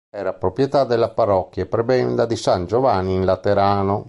[0.09, 3.99] Era proprietà della parrocchia e prebenda di San Giovanni in Laterano.